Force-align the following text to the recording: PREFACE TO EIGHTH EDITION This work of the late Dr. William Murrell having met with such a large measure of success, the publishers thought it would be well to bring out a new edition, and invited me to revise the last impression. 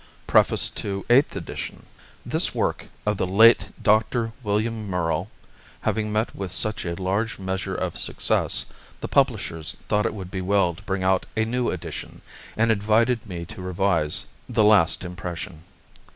PREFACE 0.25 0.71
TO 0.71 1.05
EIGHTH 1.11 1.35
EDITION 1.35 1.85
This 2.25 2.55
work 2.55 2.87
of 3.05 3.17
the 3.17 3.27
late 3.27 3.67
Dr. 3.79 4.31
William 4.41 4.89
Murrell 4.89 5.29
having 5.81 6.11
met 6.11 6.33
with 6.35 6.51
such 6.51 6.85
a 6.85 6.99
large 6.99 7.37
measure 7.37 7.75
of 7.75 7.99
success, 7.99 8.65
the 8.99 9.07
publishers 9.07 9.77
thought 9.89 10.07
it 10.07 10.15
would 10.15 10.31
be 10.31 10.41
well 10.41 10.73
to 10.73 10.81
bring 10.81 11.03
out 11.03 11.27
a 11.37 11.45
new 11.45 11.69
edition, 11.69 12.21
and 12.57 12.71
invited 12.71 13.27
me 13.27 13.45
to 13.45 13.61
revise 13.61 14.25
the 14.49 14.63
last 14.63 15.03
impression. 15.03 15.61